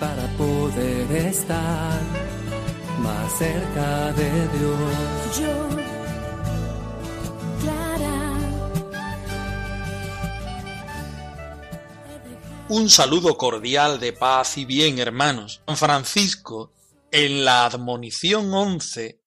Para 0.00 0.26
poder 0.38 1.12
estar 1.12 2.00
más 3.00 3.38
cerca 3.38 4.12
de 4.12 4.48
Dios. 4.48 5.38
Yo, 5.38 5.68
Clara. 7.60 8.38
Un 12.70 12.88
saludo 12.88 13.36
cordial 13.36 14.00
de 14.00 14.14
paz 14.14 14.56
y 14.56 14.64
bien, 14.64 14.98
hermanos. 14.98 15.62
San 15.66 15.76
Francisco, 15.76 16.72
en 17.10 17.44
la 17.44 17.66
admonición 17.66 18.52
11, 18.54 19.22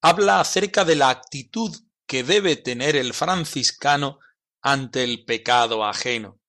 habla 0.00 0.40
acerca 0.40 0.86
de 0.86 0.96
la 0.96 1.10
actitud 1.10 1.76
que 2.06 2.24
debe 2.24 2.56
tener 2.56 2.96
el 2.96 3.12
franciscano 3.12 4.18
ante 4.62 5.04
el 5.04 5.26
pecado 5.26 5.84
ajeno. 5.84 6.40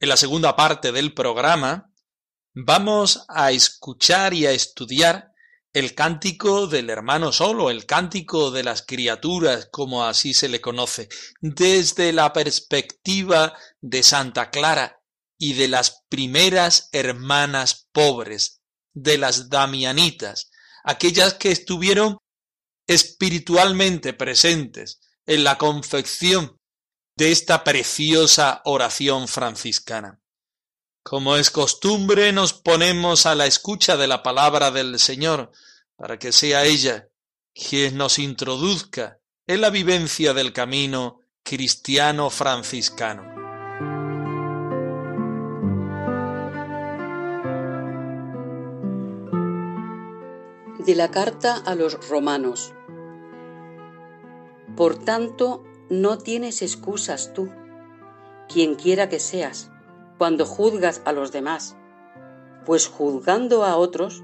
En 0.00 0.08
la 0.08 0.16
segunda 0.16 0.56
parte 0.56 0.90
del 0.90 1.14
programa 1.14 1.91
vamos 2.54 3.24
a 3.28 3.50
escuchar 3.52 4.34
y 4.34 4.46
a 4.46 4.52
estudiar 4.52 5.32
el 5.72 5.94
cántico 5.94 6.66
del 6.66 6.90
hermano 6.90 7.32
solo, 7.32 7.70
el 7.70 7.86
cántico 7.86 8.50
de 8.50 8.62
las 8.62 8.82
criaturas, 8.82 9.68
como 9.70 10.04
así 10.04 10.34
se 10.34 10.48
le 10.48 10.60
conoce, 10.60 11.08
desde 11.40 12.12
la 12.12 12.32
perspectiva 12.32 13.56
de 13.80 14.02
Santa 14.02 14.50
Clara 14.50 15.00
y 15.38 15.54
de 15.54 15.68
las 15.68 16.04
primeras 16.08 16.90
hermanas 16.92 17.88
pobres, 17.92 18.60
de 18.94 19.16
las 19.16 19.48
damianitas, 19.48 20.50
aquellas 20.84 21.34
que 21.34 21.50
estuvieron 21.50 22.18
espiritualmente 22.86 24.12
presentes 24.12 25.00
en 25.24 25.44
la 25.44 25.56
confección 25.56 26.58
de 27.16 27.32
esta 27.32 27.64
preciosa 27.64 28.60
oración 28.64 29.28
franciscana. 29.28 30.21
Como 31.02 31.36
es 31.36 31.50
costumbre, 31.50 32.32
nos 32.32 32.52
ponemos 32.52 33.26
a 33.26 33.34
la 33.34 33.46
escucha 33.46 33.96
de 33.96 34.06
la 34.06 34.22
palabra 34.22 34.70
del 34.70 35.00
Señor, 35.00 35.50
para 35.96 36.18
que 36.18 36.30
sea 36.30 36.64
ella 36.64 37.08
quien 37.52 37.96
nos 37.96 38.18
introduzca 38.20 39.18
en 39.46 39.60
la 39.60 39.70
vivencia 39.70 40.32
del 40.32 40.52
camino 40.52 41.20
cristiano 41.42 42.30
franciscano. 42.30 43.22
De 50.78 50.94
la 50.94 51.10
carta 51.10 51.56
a 51.56 51.74
los 51.74 52.08
romanos. 52.08 52.72
Por 54.76 54.98
tanto, 55.04 55.64
no 55.90 56.18
tienes 56.18 56.62
excusas 56.62 57.34
tú, 57.34 57.50
quien 58.48 58.76
quiera 58.76 59.08
que 59.08 59.20
seas, 59.20 59.71
cuando 60.22 60.46
juzgas 60.46 61.02
a 61.04 61.10
los 61.10 61.32
demás, 61.32 61.76
pues 62.64 62.86
juzgando 62.86 63.64
a 63.64 63.76
otros, 63.76 64.22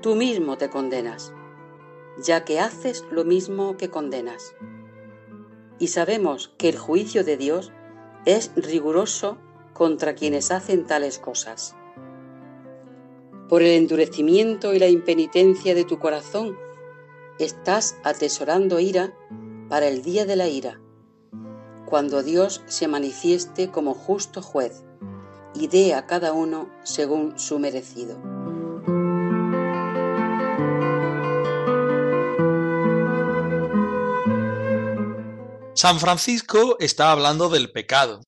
tú 0.00 0.14
mismo 0.14 0.56
te 0.56 0.70
condenas, 0.70 1.34
ya 2.16 2.46
que 2.46 2.60
haces 2.60 3.04
lo 3.10 3.24
mismo 3.26 3.76
que 3.76 3.90
condenas. 3.90 4.54
Y 5.78 5.88
sabemos 5.88 6.54
que 6.56 6.70
el 6.70 6.78
juicio 6.78 7.24
de 7.24 7.36
Dios 7.36 7.72
es 8.24 8.52
riguroso 8.56 9.36
contra 9.74 10.14
quienes 10.14 10.50
hacen 10.50 10.86
tales 10.86 11.18
cosas. 11.18 11.76
Por 13.46 13.60
el 13.60 13.72
endurecimiento 13.72 14.72
y 14.72 14.78
la 14.78 14.88
impenitencia 14.88 15.74
de 15.74 15.84
tu 15.84 15.98
corazón, 15.98 16.56
estás 17.38 17.98
atesorando 18.02 18.80
ira 18.80 19.12
para 19.68 19.88
el 19.88 20.00
día 20.00 20.24
de 20.24 20.36
la 20.36 20.48
ira, 20.48 20.80
cuando 21.84 22.22
Dios 22.22 22.62
se 22.64 22.88
manifieste 22.88 23.70
como 23.70 23.92
justo 23.92 24.40
juez 24.40 24.83
y 25.54 25.68
dé 25.68 25.94
a 25.94 26.06
cada 26.06 26.32
uno 26.32 26.68
según 26.82 27.38
su 27.38 27.58
merecido. 27.58 28.18
San 35.74 35.98
Francisco 35.98 36.76
está 36.78 37.10
hablando 37.10 37.48
del 37.48 37.70
pecado. 37.70 38.20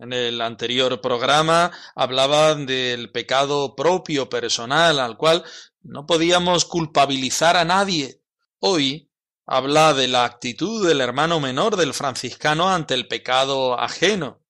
En 0.00 0.12
el 0.12 0.40
anterior 0.40 1.00
programa 1.00 1.72
hablaba 1.96 2.54
del 2.54 3.10
pecado 3.10 3.74
propio, 3.74 4.28
personal, 4.28 5.00
al 5.00 5.16
cual 5.16 5.44
no 5.82 6.06
podíamos 6.06 6.64
culpabilizar 6.64 7.56
a 7.56 7.64
nadie. 7.64 8.22
Hoy 8.60 9.10
habla 9.44 9.92
de 9.92 10.06
la 10.06 10.24
actitud 10.24 10.86
del 10.86 11.00
hermano 11.00 11.40
menor 11.40 11.76
del 11.76 11.94
franciscano 11.94 12.70
ante 12.70 12.94
el 12.94 13.08
pecado 13.08 13.78
ajeno. 13.78 14.40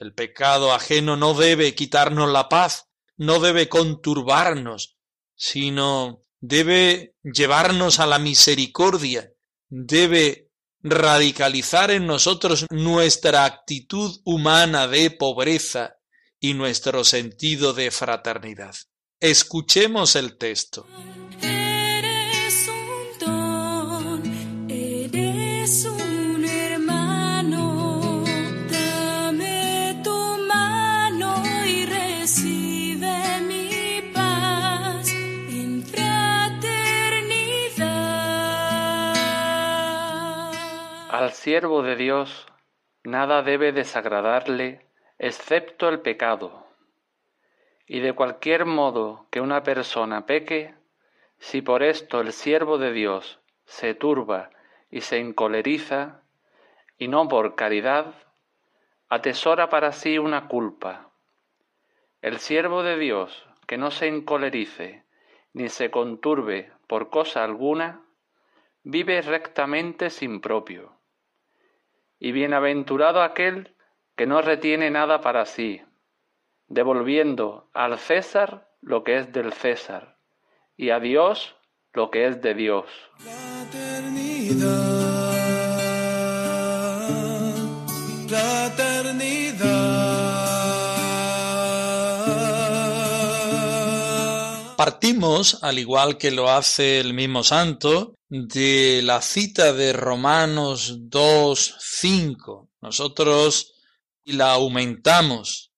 El 0.00 0.14
pecado 0.14 0.72
ajeno 0.72 1.18
no 1.18 1.34
debe 1.34 1.74
quitarnos 1.74 2.30
la 2.30 2.48
paz, 2.48 2.86
no 3.18 3.38
debe 3.38 3.68
conturbarnos, 3.68 4.96
sino 5.36 6.22
debe 6.40 7.16
llevarnos 7.22 8.00
a 8.00 8.06
la 8.06 8.18
misericordia, 8.18 9.30
debe 9.68 10.48
radicalizar 10.82 11.90
en 11.90 12.06
nosotros 12.06 12.64
nuestra 12.70 13.44
actitud 13.44 14.22
humana 14.24 14.88
de 14.88 15.10
pobreza 15.10 15.96
y 16.40 16.54
nuestro 16.54 17.04
sentido 17.04 17.74
de 17.74 17.90
fraternidad. 17.90 18.74
Escuchemos 19.20 20.16
el 20.16 20.38
texto. 20.38 20.86
Al 41.20 41.32
siervo 41.32 41.82
de 41.82 41.96
Dios 41.96 42.46
nada 43.04 43.42
debe 43.42 43.72
desagradarle 43.72 44.86
excepto 45.18 45.90
el 45.90 46.00
pecado. 46.00 46.66
Y 47.86 48.00
de 48.00 48.14
cualquier 48.14 48.64
modo 48.64 49.26
que 49.30 49.42
una 49.42 49.62
persona 49.62 50.24
peque, 50.24 50.74
si 51.36 51.60
por 51.60 51.82
esto 51.82 52.22
el 52.22 52.32
siervo 52.32 52.78
de 52.78 52.94
Dios 52.94 53.38
se 53.66 53.92
turba 53.92 54.48
y 54.90 55.02
se 55.02 55.18
encoleriza, 55.18 56.22
y 56.96 57.08
no 57.08 57.28
por 57.28 57.54
caridad, 57.54 58.14
atesora 59.10 59.68
para 59.68 59.92
sí 59.92 60.16
una 60.16 60.48
culpa. 60.48 61.10
El 62.22 62.38
siervo 62.38 62.82
de 62.82 62.96
Dios 62.96 63.46
que 63.66 63.76
no 63.76 63.90
se 63.90 64.06
encolerice 64.06 65.04
ni 65.52 65.68
se 65.68 65.90
conturbe 65.90 66.72
por 66.86 67.10
cosa 67.10 67.44
alguna, 67.44 68.06
vive 68.84 69.20
rectamente 69.20 70.08
sin 70.08 70.40
propio. 70.40 70.98
Y 72.20 72.32
bienaventurado 72.32 73.22
aquel 73.22 73.74
que 74.14 74.26
no 74.26 74.42
retiene 74.42 74.90
nada 74.90 75.22
para 75.22 75.46
sí, 75.46 75.80
devolviendo 76.68 77.70
al 77.72 77.98
César 77.98 78.68
lo 78.82 79.02
que 79.04 79.16
es 79.16 79.32
del 79.32 79.54
César, 79.54 80.18
y 80.76 80.90
a 80.90 81.00
Dios 81.00 81.56
lo 81.94 82.10
que 82.10 82.26
es 82.26 82.42
de 82.42 82.54
Dios. 82.54 82.84
Partimos, 94.76 95.62
al 95.62 95.78
igual 95.78 96.18
que 96.18 96.30
lo 96.30 96.50
hace 96.50 97.00
el 97.00 97.14
mismo 97.14 97.42
santo, 97.42 98.14
de 98.30 99.02
la 99.02 99.20
cita 99.22 99.72
de 99.72 99.92
Romanos 99.92 101.00
2.5. 101.00 102.70
Nosotros 102.80 103.74
la 104.24 104.52
aumentamos. 104.52 105.72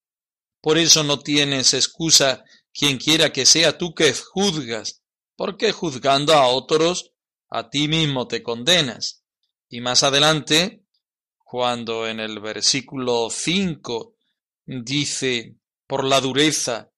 Por 0.60 0.76
eso 0.76 1.02
no 1.02 1.18
tienes 1.18 1.72
excusa 1.72 2.44
quien 2.72 2.98
quiera 2.98 3.32
que 3.32 3.46
sea 3.46 3.78
tú 3.78 3.94
que 3.94 4.12
juzgas, 4.12 5.02
porque 5.34 5.72
juzgando 5.72 6.34
a 6.34 6.46
otros, 6.46 7.12
a 7.48 7.70
ti 7.70 7.88
mismo 7.88 8.28
te 8.28 8.42
condenas. 8.42 9.24
Y 9.70 9.80
más 9.80 10.02
adelante, 10.02 10.84
cuando 11.38 12.06
en 12.06 12.20
el 12.20 12.38
versículo 12.40 13.28
5 13.30 14.14
dice, 14.66 15.56
por 15.86 16.04
la 16.04 16.20
dureza 16.20 16.90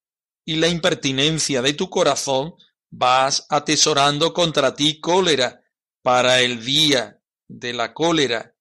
y 0.45 0.57
la 0.57 0.67
impertinencia 0.67 1.63
de 1.63 1.75
tu 1.75 1.89
corazón, 1.89 2.55
vas 2.97 3.47
atesorando 3.49 4.33
contra 4.33 4.75
ti 4.75 5.01
cólera 5.01 5.63
para 6.03 6.41
el 6.41 6.65
día 6.65 7.19
de 7.49 7.73
la 7.73 7.93
cólera 7.93 8.55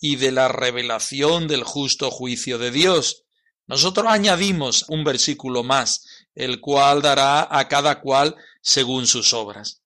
y 0.00 0.16
de 0.16 0.32
la 0.32 0.48
revelación 0.48 1.46
del 1.46 1.62
justo 1.62 2.10
juicio 2.10 2.58
de 2.58 2.70
Dios. 2.70 3.24
Nosotros 3.66 4.06
añadimos 4.08 4.84
un 4.88 5.04
versículo 5.04 5.62
más, 5.62 6.04
el 6.34 6.60
cual 6.60 7.00
dará 7.00 7.46
a 7.50 7.68
cada 7.68 8.00
cual 8.00 8.36
según 8.60 9.06
sus 9.06 9.32
obras. 9.32 9.82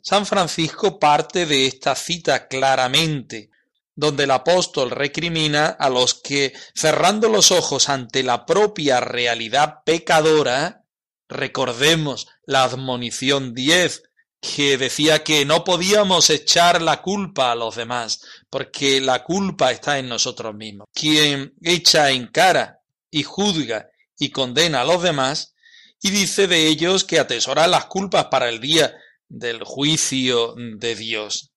San 0.00 0.26
Francisco 0.26 0.98
parte 0.98 1.46
de 1.46 1.66
esta 1.66 1.94
cita 1.94 2.48
claramente, 2.48 3.50
donde 3.94 4.24
el 4.24 4.32
apóstol 4.32 4.90
recrimina 4.90 5.68
a 5.68 5.88
los 5.88 6.14
que, 6.14 6.52
cerrando 6.74 7.28
los 7.28 7.52
ojos 7.52 7.88
ante 7.88 8.22
la 8.24 8.44
propia 8.44 9.00
realidad 9.00 9.82
pecadora, 9.84 10.84
recordemos 11.28 12.26
la 12.46 12.64
admonición 12.64 13.54
10, 13.54 14.02
que 14.40 14.76
decía 14.76 15.24
que 15.24 15.44
no 15.44 15.64
podíamos 15.64 16.28
echar 16.30 16.82
la 16.82 17.00
culpa 17.00 17.52
a 17.52 17.54
los 17.54 17.76
demás, 17.76 18.20
porque 18.50 19.00
la 19.00 19.24
culpa 19.24 19.70
está 19.70 19.98
en 19.98 20.08
nosotros 20.08 20.54
mismos. 20.54 20.86
Quien 20.92 21.54
echa 21.62 22.10
en 22.10 22.26
cara 22.26 22.80
y 23.10 23.22
juzga 23.22 23.88
y 24.18 24.30
condena 24.30 24.82
a 24.82 24.84
los 24.84 25.02
demás, 25.02 25.54
y 26.00 26.10
dice 26.10 26.46
de 26.46 26.66
ellos 26.66 27.04
que 27.04 27.18
atesora 27.18 27.66
las 27.66 27.86
culpas 27.86 28.26
para 28.26 28.50
el 28.50 28.60
día 28.60 28.94
del 29.28 29.64
juicio 29.64 30.54
de 30.56 30.94
Dios. 30.94 31.52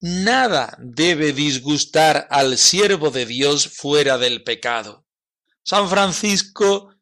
Nada 0.00 0.76
debe 0.78 1.32
disgustar 1.32 2.28
al 2.30 2.58
siervo 2.58 3.10
de 3.10 3.26
Dios 3.26 3.68
fuera 3.68 4.18
del 4.18 4.44
pecado. 4.44 5.06
San 5.64 5.88
Francisco 5.88 6.94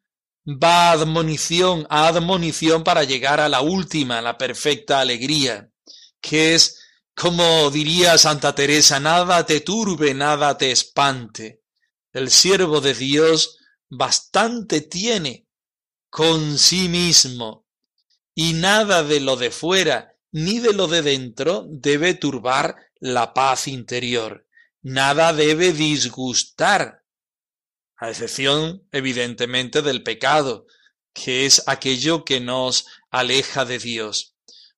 va 0.47 0.91
admonición 0.91 1.85
a 1.89 2.07
admonición 2.07 2.83
para 2.83 3.03
llegar 3.03 3.39
a 3.39 3.49
la 3.49 3.61
última, 3.61 4.21
la 4.21 4.37
perfecta 4.37 5.01
alegría, 5.01 5.69
que 6.21 6.55
es, 6.55 6.79
como 7.13 7.69
diría 7.69 8.17
Santa 8.17 8.55
Teresa, 8.55 8.99
nada 8.99 9.45
te 9.45 9.59
turbe, 9.61 10.13
nada 10.13 10.57
te 10.57 10.71
espante. 10.71 11.61
El 12.13 12.31
siervo 12.31 12.79
de 12.79 12.93
Dios 12.93 13.57
bastante 13.89 14.81
tiene 14.81 15.47
con 16.09 16.57
sí 16.57 16.87
mismo 16.87 17.65
y 18.33 18.53
nada 18.53 19.03
de 19.03 19.19
lo 19.19 19.35
de 19.35 19.51
fuera 19.51 20.13
ni 20.31 20.59
de 20.59 20.73
lo 20.73 20.87
de 20.87 21.01
dentro 21.01 21.65
debe 21.67 22.13
turbar 22.13 22.75
la 22.99 23.33
paz 23.33 23.67
interior. 23.67 24.47
Nada 24.81 25.33
debe 25.33 25.73
disgustar, 25.73 26.96
a 27.97 28.09
excepción 28.09 28.87
evidentemente 28.91 29.81
del 29.81 30.03
pecado, 30.03 30.67
que 31.13 31.45
es 31.45 31.63
aquello 31.67 32.23
que 32.23 32.39
nos 32.39 32.85
aleja 33.09 33.65
de 33.65 33.79
Dios. 33.79 34.35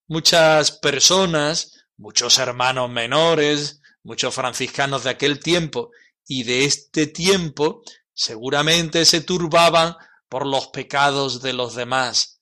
Muchas 0.07 0.71
personas, 0.71 1.85
muchos 1.97 2.37
hermanos 2.37 2.89
menores, 2.89 3.81
muchos 4.03 4.33
franciscanos 4.33 5.03
de 5.03 5.11
aquel 5.11 5.39
tiempo 5.39 5.91
y 6.25 6.43
de 6.43 6.65
este 6.65 7.07
tiempo, 7.07 7.81
seguramente 8.13 9.05
se 9.05 9.21
turbaban 9.21 9.95
por 10.29 10.45
los 10.45 10.67
pecados 10.67 11.41
de 11.41 11.53
los 11.53 11.75
demás. 11.75 12.41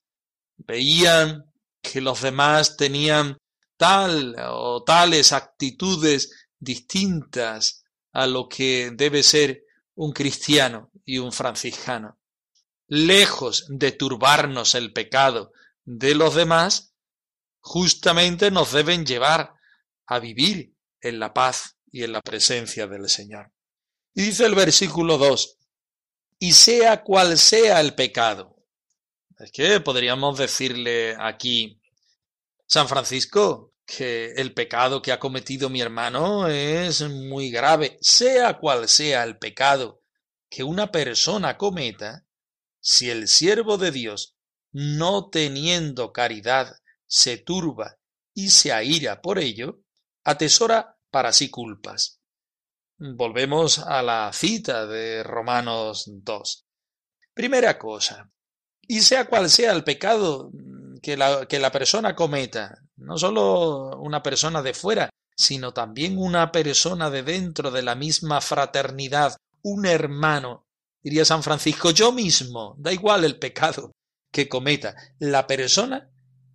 Veían 0.56 1.52
que 1.82 2.00
los 2.00 2.22
demás 2.22 2.76
tenían 2.76 3.38
tal 3.76 4.36
o 4.50 4.82
tales 4.84 5.32
actitudes 5.32 6.48
distintas 6.58 7.84
a 8.12 8.26
lo 8.26 8.48
que 8.48 8.90
debe 8.94 9.22
ser 9.22 9.64
un 9.98 10.12
cristiano 10.12 10.92
y 11.04 11.18
un 11.18 11.32
franciscano. 11.32 12.20
Lejos 12.86 13.66
de 13.68 13.90
turbarnos 13.90 14.76
el 14.76 14.92
pecado 14.92 15.52
de 15.84 16.14
los 16.14 16.36
demás, 16.36 16.94
justamente 17.58 18.52
nos 18.52 18.72
deben 18.72 19.04
llevar 19.04 19.54
a 20.06 20.20
vivir 20.20 20.72
en 21.00 21.18
la 21.18 21.34
paz 21.34 21.78
y 21.90 22.04
en 22.04 22.12
la 22.12 22.20
presencia 22.20 22.86
del 22.86 23.08
Señor. 23.08 23.52
Y 24.14 24.22
dice 24.22 24.46
el 24.46 24.54
versículo 24.54 25.18
2, 25.18 25.58
y 26.38 26.52
sea 26.52 27.02
cual 27.02 27.36
sea 27.36 27.80
el 27.80 27.96
pecado, 27.96 28.56
es 29.36 29.50
que 29.50 29.80
podríamos 29.80 30.38
decirle 30.38 31.16
aquí, 31.18 31.82
San 32.68 32.86
Francisco, 32.86 33.72
que 33.88 34.32
el 34.32 34.52
pecado 34.52 35.00
que 35.00 35.12
ha 35.12 35.18
cometido 35.18 35.70
mi 35.70 35.80
hermano 35.80 36.46
es 36.46 37.00
muy 37.08 37.50
grave, 37.50 37.96
sea 38.02 38.58
cual 38.58 38.86
sea 38.86 39.24
el 39.24 39.38
pecado 39.38 40.02
que 40.50 40.62
una 40.62 40.92
persona 40.92 41.56
cometa, 41.56 42.26
si 42.80 43.08
el 43.08 43.28
siervo 43.28 43.78
de 43.78 43.90
Dios, 43.90 44.36
no 44.72 45.30
teniendo 45.30 46.12
caridad, 46.12 46.76
se 47.06 47.38
turba 47.38 47.98
y 48.34 48.50
se 48.50 48.74
aira 48.74 49.22
por 49.22 49.38
ello, 49.38 49.80
atesora 50.22 50.98
para 51.10 51.32
sí 51.32 51.48
culpas. 51.48 52.20
Volvemos 52.98 53.78
a 53.78 54.02
la 54.02 54.30
cita 54.34 54.86
de 54.86 55.22
Romanos 55.22 56.04
2. 56.08 56.66
Primera 57.32 57.78
cosa, 57.78 58.30
y 58.82 59.00
sea 59.00 59.24
cual 59.24 59.48
sea 59.48 59.72
el 59.72 59.82
pecado 59.82 60.50
que 61.02 61.16
la, 61.16 61.46
que 61.46 61.58
la 61.58 61.72
persona 61.72 62.14
cometa, 62.14 62.78
no 62.96 63.16
solo 63.18 63.98
una 64.00 64.22
persona 64.22 64.62
de 64.62 64.74
fuera, 64.74 65.10
sino 65.36 65.72
también 65.72 66.18
una 66.18 66.50
persona 66.50 67.10
de 67.10 67.22
dentro 67.22 67.70
de 67.70 67.82
la 67.82 67.94
misma 67.94 68.40
fraternidad, 68.40 69.36
un 69.62 69.86
hermano, 69.86 70.66
diría 71.02 71.24
San 71.24 71.42
Francisco, 71.42 71.90
yo 71.90 72.12
mismo, 72.12 72.74
da 72.78 72.92
igual 72.92 73.24
el 73.24 73.38
pecado 73.38 73.92
que 74.32 74.48
cometa, 74.48 74.96
la 75.18 75.46
persona 75.46 76.10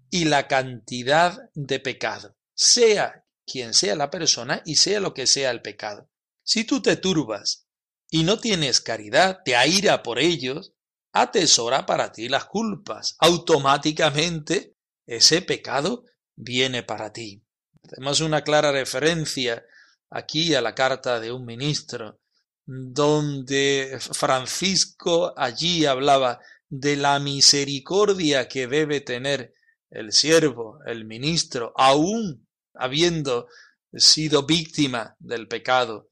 y 0.09 0.25
la 0.25 0.47
cantidad 0.47 1.39
de 1.53 1.79
pecado, 1.79 2.35
sea 2.53 3.25
quien 3.45 3.73
sea 3.73 3.95
la 3.95 4.09
persona 4.09 4.61
y 4.65 4.75
sea 4.75 4.99
lo 4.99 5.13
que 5.13 5.27
sea 5.27 5.51
el 5.51 5.61
pecado. 5.61 6.09
Si 6.43 6.65
tú 6.65 6.81
te 6.81 6.97
turbas 6.97 7.67
y 8.09 8.23
no 8.23 8.39
tienes 8.39 8.81
caridad, 8.81 9.39
te 9.43 9.55
aira 9.55 10.03
por 10.03 10.19
ellos, 10.19 10.72
atesora 11.13 11.85
para 11.85 12.11
ti 12.11 12.27
las 12.27 12.45
culpas. 12.45 13.15
Automáticamente 13.19 14.75
ese 15.05 15.41
pecado 15.41 16.05
viene 16.35 16.83
para 16.83 17.13
ti. 17.13 17.41
Tenemos 17.81 18.21
una 18.21 18.41
clara 18.43 18.71
referencia 18.71 19.63
aquí 20.09 20.55
a 20.55 20.61
la 20.61 20.73
carta 20.73 21.19
de 21.19 21.31
un 21.31 21.45
ministro, 21.45 22.19
donde 22.65 23.97
Francisco 23.99 25.33
allí 25.37 25.85
hablaba 25.85 26.39
de 26.69 26.95
la 26.95 27.19
misericordia 27.19 28.47
que 28.47 28.67
debe 28.67 29.01
tener 29.01 29.53
el 29.89 30.11
siervo, 30.11 30.79
el 30.85 31.05
ministro, 31.05 31.73
aun 31.75 32.47
habiendo 32.73 33.47
sido 33.93 34.43
víctima 34.43 35.15
del 35.19 35.47
pecado 35.47 36.07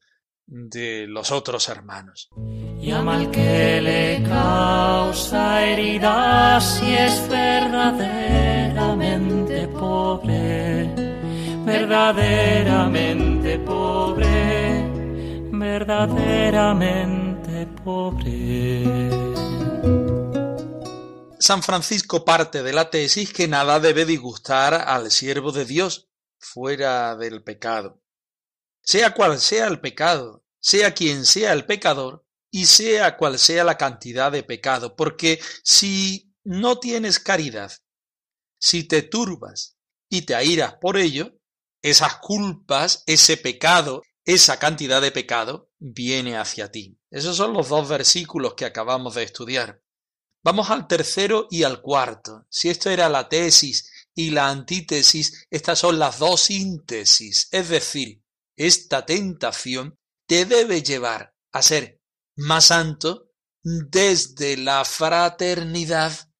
de 0.54 1.06
los 1.08 1.32
otros 1.32 1.70
hermanos. 1.70 2.28
Y 2.78 2.90
al 2.90 3.30
que 3.30 3.80
le 3.80 4.22
causa 4.28 5.64
heridas 5.64 6.78
si 6.78 6.92
es 6.92 7.26
verdaderamente 7.26 9.66
pobre, 9.68 10.94
verdaderamente 11.64 13.58
pobre, 13.60 14.90
verdaderamente 15.52 17.66
pobre. 17.82 19.08
San 21.38 21.62
Francisco 21.62 22.26
parte 22.26 22.62
de 22.62 22.74
la 22.74 22.90
tesis 22.90 23.32
que 23.32 23.48
nada 23.48 23.80
debe 23.80 24.04
disgustar 24.04 24.74
al 24.74 25.10
siervo 25.10 25.50
de 25.50 25.64
Dios 25.64 26.10
fuera 26.38 27.16
del 27.16 27.42
pecado. 27.42 28.01
Sea 28.82 29.14
cual 29.14 29.40
sea 29.40 29.68
el 29.68 29.80
pecado, 29.80 30.44
sea 30.60 30.92
quien 30.92 31.24
sea 31.24 31.52
el 31.52 31.66
pecador 31.66 32.24
y 32.50 32.66
sea 32.66 33.16
cual 33.16 33.38
sea 33.38 33.64
la 33.64 33.78
cantidad 33.78 34.30
de 34.30 34.42
pecado, 34.42 34.94
porque 34.96 35.40
si 35.62 36.34
no 36.44 36.78
tienes 36.78 37.18
caridad, 37.18 37.72
si 38.58 38.84
te 38.84 39.02
turbas 39.02 39.76
y 40.08 40.22
te 40.22 40.34
airas 40.34 40.74
por 40.80 40.96
ello, 40.96 41.38
esas 41.82 42.16
culpas, 42.16 43.02
ese 43.06 43.36
pecado, 43.36 44.02
esa 44.24 44.58
cantidad 44.58 45.00
de 45.00 45.10
pecado 45.10 45.70
viene 45.78 46.36
hacia 46.36 46.70
ti. 46.70 46.98
Esos 47.10 47.36
son 47.36 47.52
los 47.52 47.68
dos 47.68 47.88
versículos 47.88 48.54
que 48.54 48.64
acabamos 48.64 49.14
de 49.14 49.24
estudiar. 49.24 49.82
Vamos 50.44 50.70
al 50.70 50.86
tercero 50.86 51.46
y 51.50 51.62
al 51.62 51.80
cuarto. 51.80 52.46
Si 52.48 52.68
esto 52.68 52.90
era 52.90 53.08
la 53.08 53.28
tesis 53.28 53.90
y 54.14 54.30
la 54.30 54.48
antítesis, 54.48 55.46
estas 55.50 55.78
son 55.78 55.98
las 55.98 56.18
dos 56.18 56.40
síntesis. 56.42 57.48
Es 57.50 57.68
decir, 57.68 58.21
esta 58.56 59.06
tentación 59.06 59.98
te 60.26 60.44
debe 60.44 60.82
llevar 60.82 61.34
a 61.52 61.62
ser 61.62 62.00
más 62.36 62.66
santo 62.66 63.30
desde 63.62 64.56
la 64.56 64.84
fraternidad 64.84 66.30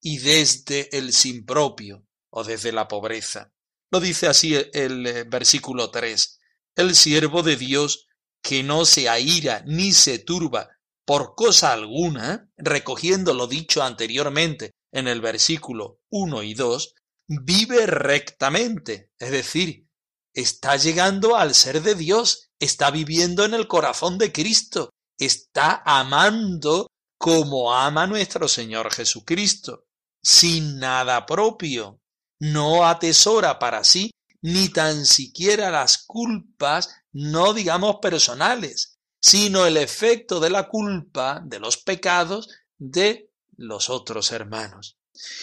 y 0.00 0.18
desde 0.18 0.96
el 0.96 1.12
sin 1.12 1.44
propio 1.44 2.06
o 2.30 2.44
desde 2.44 2.72
la 2.72 2.88
pobreza. 2.88 3.52
Lo 3.90 4.00
dice 4.00 4.28
así 4.28 4.54
el 4.72 5.06
eh, 5.06 5.24
versículo 5.24 5.90
3. 5.90 6.38
El 6.76 6.94
siervo 6.94 7.42
de 7.42 7.56
Dios 7.56 8.06
que 8.42 8.62
no 8.62 8.84
se 8.84 9.08
aira 9.08 9.62
ni 9.66 9.92
se 9.92 10.18
turba 10.18 10.70
por 11.04 11.34
cosa 11.34 11.72
alguna, 11.72 12.48
recogiendo 12.56 13.34
lo 13.34 13.48
dicho 13.48 13.82
anteriormente 13.82 14.70
en 14.92 15.08
el 15.08 15.20
versículo 15.20 16.00
1 16.10 16.42
y 16.44 16.54
2, 16.54 16.94
vive 17.26 17.86
rectamente, 17.86 19.10
es 19.18 19.30
decir, 19.32 19.88
está 20.34 20.76
llegando 20.76 21.36
al 21.36 21.54
ser 21.54 21.82
de 21.82 21.94
Dios, 21.94 22.50
está 22.58 22.90
viviendo 22.90 23.44
en 23.44 23.54
el 23.54 23.66
corazón 23.66 24.18
de 24.18 24.32
Cristo, 24.32 24.90
está 25.18 25.82
amando 25.84 26.88
como 27.18 27.74
ama 27.74 28.06
nuestro 28.06 28.48
Señor 28.48 28.92
Jesucristo, 28.92 29.84
sin 30.22 30.78
nada 30.78 31.26
propio, 31.26 32.00
no 32.38 32.86
atesora 32.86 33.58
para 33.58 33.84
sí 33.84 34.10
ni 34.42 34.70
tan 34.70 35.04
siquiera 35.04 35.70
las 35.70 36.04
culpas, 36.06 36.88
no 37.12 37.52
digamos 37.52 37.96
personales, 38.00 38.98
sino 39.20 39.66
el 39.66 39.76
efecto 39.76 40.40
de 40.40 40.50
la 40.50 40.68
culpa, 40.68 41.42
de 41.44 41.60
los 41.60 41.76
pecados 41.76 42.48
de 42.78 43.30
los 43.56 43.90
otros 43.90 44.32
hermanos. 44.32 44.96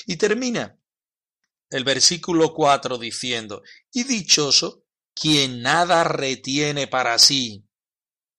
Y 0.08 0.16
termina 0.16 0.76
el 1.70 1.84
versículo 1.84 2.54
4 2.54 2.98
diciendo, 2.98 3.62
y 3.92 4.04
dichoso 4.04 4.84
quien 5.14 5.62
nada 5.62 6.04
retiene 6.04 6.88
para 6.88 7.18
sí. 7.20 7.66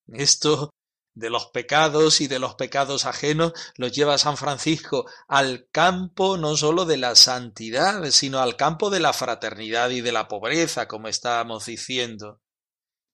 Esto 0.07 0.71
de 1.13 1.29
los 1.29 1.47
pecados 1.47 2.21
y 2.21 2.27
de 2.27 2.39
los 2.39 2.55
pecados 2.55 3.05
ajenos 3.05 3.53
los 3.75 3.91
lleva 3.91 4.17
San 4.17 4.37
Francisco 4.37 5.05
al 5.27 5.67
campo 5.71 6.37
no 6.37 6.55
sólo 6.55 6.85
de 6.85 6.97
la 6.97 7.15
santidad, 7.15 8.09
sino 8.11 8.39
al 8.39 8.55
campo 8.55 8.89
de 8.89 9.01
la 9.01 9.13
fraternidad 9.13 9.89
y 9.89 10.01
de 10.01 10.11
la 10.11 10.27
pobreza, 10.27 10.87
como 10.87 11.07
estábamos 11.07 11.65
diciendo 11.65 12.39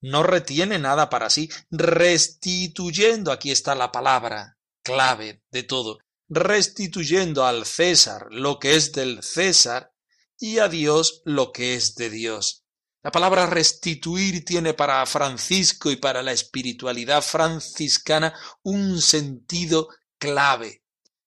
no 0.06 0.22
retiene 0.22 0.78
nada 0.78 1.10
para 1.10 1.30
sí, 1.32 1.50
restituyendo, 1.72 3.32
aquí 3.32 3.52
está 3.52 3.74
la 3.74 3.92
palabra 3.92 4.58
clave 4.84 5.42
de 5.52 5.64
todo, 5.64 5.98
restituyendo 6.30 7.46
al 7.46 7.66
César 7.66 8.28
lo 8.30 8.60
que 8.60 8.76
es 8.76 8.92
del 8.92 9.24
César 9.24 9.95
y 10.40 10.60
a 10.60 10.68
Dios 10.68 11.22
lo 11.26 11.52
que 11.52 11.76
es 11.76 11.96
de 11.96 12.10
Dios. 12.10 12.66
La 13.04 13.12
palabra 13.12 13.46
restituir 13.46 14.44
tiene 14.44 14.74
para 14.74 15.06
Francisco 15.06 15.92
y 15.92 15.96
para 15.96 16.24
la 16.24 16.32
espiritualidad 16.32 17.22
franciscana 17.22 18.34
un 18.64 19.02
sentido 19.02 19.90
clave. 20.18 20.84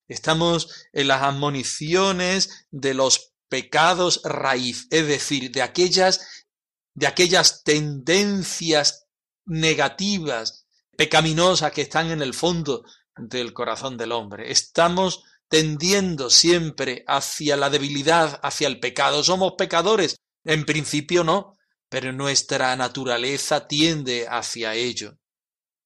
Estamos 0.09 0.89
en 0.93 1.09
las 1.09 1.23
admoniciones 1.23 2.67
de 2.71 2.95
los 2.95 3.35
pecados 3.49 4.21
raíz, 4.25 4.89
es 4.91 5.07
decir, 5.07 5.53
de 5.53 5.63
aquellas 5.63 6.47
de 6.95 7.07
aquellas 7.07 7.63
tendencias 7.63 9.07
negativas, 9.47 10.67
pecaminosas 10.97 11.71
que 11.71 11.83
están 11.83 12.11
en 12.11 12.23
el 12.23 12.35
fondo 12.35 12.85
del 13.17 13.53
corazón 13.53 13.97
del 13.97 14.11
hombre. 14.11 14.51
Estamos 14.51 15.23
tendiendo 15.49 16.31
siempre 16.31 17.05
hacia 17.07 17.57
la 17.57 17.71
debilidad, 17.71 18.39
hacia 18.43 18.69
el 18.69 18.81
pecado. 18.81 19.23
Somos 19.25 19.55
pecadores. 19.57 20.17
En 20.45 20.65
principio 20.65 21.25
no, 21.25 21.55
pero 21.89 22.13
nuestra 22.13 22.75
naturaleza 22.77 23.67
tiende 23.67 24.27
hacia 24.29 24.75
ello. 24.75 25.19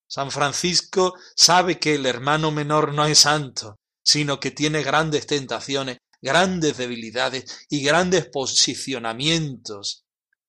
San 0.06 0.30
Francisco 0.30 1.14
sabe 1.36 1.78
que 1.78 1.94
el 1.94 2.06
hermano 2.06 2.50
menor 2.50 2.92
no 2.92 3.06
es 3.06 3.20
santo, 3.20 3.78
sino 4.04 4.40
que 4.40 4.50
tiene 4.50 4.82
grandes 4.82 5.26
tentaciones, 5.26 5.98
grandes 6.20 6.76
debilidades 6.76 7.66
y 7.68 7.82
grandes 7.82 8.26
posicionamientos 8.26 10.04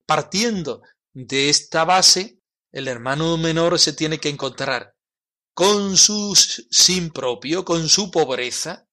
Partiendo 0.06 0.82
de 1.14 1.50
esta 1.50 1.86
base, 1.86 2.40
el 2.72 2.88
hermano 2.88 3.38
menor 3.38 3.80
se 3.80 3.94
tiene 3.94 4.20
que 4.20 4.30
encontrar 4.30 4.96
con 5.54 5.98
su 5.98 6.36
sin 6.36 7.12
propio, 7.12 7.64
con 7.64 7.88
su 7.88 8.12
pobreza, 8.12 8.88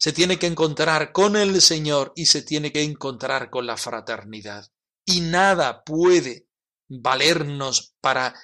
se 0.00 0.14
tiene 0.14 0.38
que 0.38 0.46
encontrar 0.46 1.12
con 1.12 1.36
el 1.36 1.60
Señor 1.60 2.14
y 2.16 2.24
se 2.24 2.40
tiene 2.40 2.72
que 2.72 2.82
encontrar 2.82 3.50
con 3.50 3.66
la 3.66 3.76
fraternidad. 3.76 4.66
Y 5.04 5.20
nada 5.20 5.84
puede 5.84 6.48
valernos 6.88 7.94
para 8.00 8.34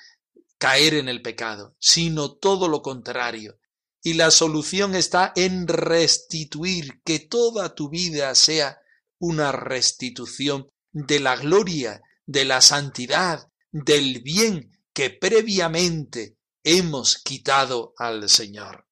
caer 0.58 0.94
en 0.94 1.08
el 1.08 1.22
pecado, 1.22 1.74
sino 1.80 2.34
todo 2.36 2.68
lo 2.68 2.82
contrario. 2.82 3.58
Y 4.02 4.14
la 4.14 4.30
solución 4.30 4.94
está 4.94 5.32
en 5.34 5.66
restituir, 5.66 7.00
que 7.02 7.20
toda 7.20 7.74
tu 7.74 7.88
vida 7.88 8.34
sea 8.34 8.78
una 9.18 9.50
restitución 9.50 10.70
de 10.92 11.20
la 11.20 11.36
gloria 11.36 12.02
de 12.26 12.44
la 12.44 12.60
santidad, 12.60 13.50
del 13.72 14.20
bien 14.20 14.78
que 14.92 15.08
previamente 15.08 16.36
hemos 16.62 17.16
quitado 17.16 17.94
al 17.96 18.28
Señor. 18.28 18.86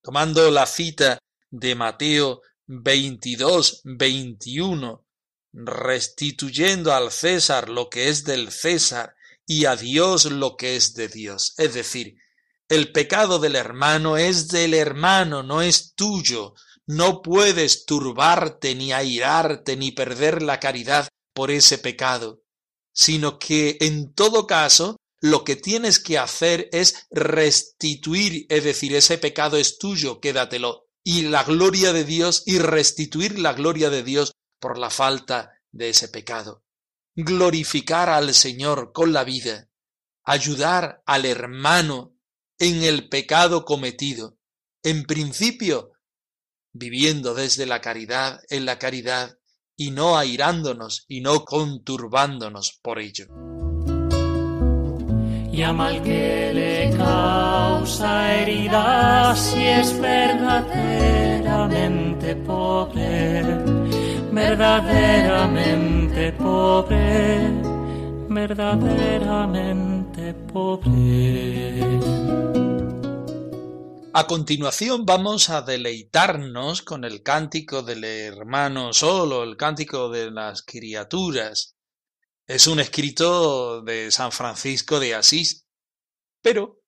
Tomando 0.00 0.48
la 0.52 0.64
cita 0.64 1.18
de 1.50 1.74
Mateo 1.74 2.42
22, 2.66 3.82
21, 3.84 5.04
restituyendo 5.52 6.92
al 6.92 7.10
César 7.10 7.68
lo 7.68 7.88
que 7.88 8.08
es 8.08 8.24
del 8.24 8.50
César 8.50 9.14
y 9.46 9.64
a 9.64 9.76
Dios 9.76 10.26
lo 10.26 10.56
que 10.56 10.76
es 10.76 10.94
de 10.94 11.08
Dios. 11.08 11.54
Es 11.56 11.74
decir, 11.74 12.16
el 12.68 12.92
pecado 12.92 13.38
del 13.38 13.56
hermano 13.56 14.18
es 14.18 14.48
del 14.48 14.74
hermano, 14.74 15.42
no 15.42 15.62
es 15.62 15.94
tuyo. 15.94 16.54
No 16.86 17.22
puedes 17.22 17.86
turbarte, 17.86 18.74
ni 18.74 18.92
airarte, 18.92 19.76
ni 19.76 19.92
perder 19.92 20.42
la 20.42 20.60
caridad 20.60 21.08
por 21.34 21.50
ese 21.50 21.78
pecado, 21.78 22.42
sino 22.92 23.38
que 23.38 23.76
en 23.80 24.12
todo 24.12 24.46
caso 24.46 24.96
lo 25.20 25.44
que 25.44 25.56
tienes 25.56 25.98
que 25.98 26.18
hacer 26.18 26.68
es 26.72 27.06
restituir, 27.10 28.46
es 28.48 28.64
decir, 28.64 28.94
ese 28.94 29.18
pecado 29.18 29.56
es 29.56 29.78
tuyo, 29.78 30.20
quédatelo, 30.20 30.87
y 31.10 31.22
la 31.22 31.42
gloria 31.42 31.94
de 31.94 32.04
Dios, 32.04 32.42
y 32.44 32.58
restituir 32.58 33.38
la 33.38 33.54
gloria 33.54 33.88
de 33.88 34.02
Dios 34.02 34.34
por 34.60 34.76
la 34.76 34.90
falta 34.90 35.54
de 35.72 35.88
ese 35.88 36.08
pecado. 36.08 36.66
Glorificar 37.16 38.10
al 38.10 38.34
Señor 38.34 38.92
con 38.92 39.14
la 39.14 39.24
vida, 39.24 39.70
ayudar 40.22 41.02
al 41.06 41.24
hermano 41.24 42.14
en 42.58 42.82
el 42.82 43.08
pecado 43.08 43.64
cometido, 43.64 44.36
en 44.82 45.04
principio, 45.04 45.92
viviendo 46.74 47.32
desde 47.32 47.64
la 47.64 47.80
caridad, 47.80 48.42
en 48.50 48.66
la 48.66 48.78
caridad, 48.78 49.38
y 49.78 49.92
no 49.92 50.18
airándonos 50.18 51.06
y 51.08 51.22
no 51.22 51.46
conturbándonos 51.46 52.78
por 52.82 52.98
ello. 52.98 53.28
Y 55.58 55.62
a 55.64 55.72
mal 55.72 56.00
que 56.04 56.52
le 56.54 56.96
causa 56.96 58.32
heridas 58.32 59.40
si 59.40 59.66
es 59.66 60.00
verdaderamente 60.00 62.36
pobre, 62.36 63.42
verdaderamente 64.30 66.32
pobre, 66.34 67.50
verdaderamente 68.28 70.32
pobre. 70.52 71.82
A 74.14 74.26
continuación 74.28 75.04
vamos 75.04 75.50
a 75.50 75.62
deleitarnos 75.62 76.82
con 76.82 77.02
el 77.02 77.24
cántico 77.24 77.82
del 77.82 78.04
hermano 78.04 78.92
solo, 78.92 79.42
el 79.42 79.56
cántico 79.56 80.08
de 80.08 80.30
las 80.30 80.62
criaturas. 80.62 81.74
Es 82.48 82.66
un 82.66 82.80
escrito 82.80 83.82
de 83.82 84.10
San 84.10 84.32
Francisco 84.32 84.98
de 84.98 85.14
Asís, 85.14 85.66
pero 86.40 86.82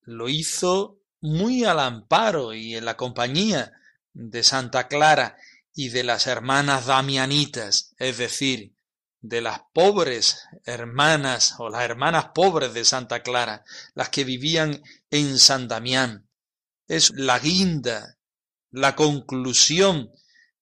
lo 0.00 0.30
hizo 0.30 1.02
muy 1.20 1.64
al 1.64 1.78
amparo 1.78 2.54
y 2.54 2.74
en 2.74 2.86
la 2.86 2.96
compañía 2.96 3.70
de 4.14 4.42
Santa 4.42 4.88
Clara 4.88 5.36
y 5.74 5.90
de 5.90 6.04
las 6.04 6.26
hermanas 6.26 6.86
damianitas, 6.86 7.94
es 7.98 8.16
decir, 8.16 8.72
de 9.20 9.42
las 9.42 9.60
pobres 9.74 10.44
hermanas 10.64 11.56
o 11.58 11.68
las 11.68 11.82
hermanas 11.82 12.30
pobres 12.34 12.72
de 12.72 12.86
Santa 12.86 13.22
Clara, 13.22 13.64
las 13.92 14.08
que 14.08 14.24
vivían 14.24 14.82
en 15.10 15.38
San 15.38 15.68
Damián. 15.68 16.30
Es 16.86 17.10
la 17.14 17.38
guinda, 17.38 18.16
la 18.70 18.96
conclusión 18.96 20.10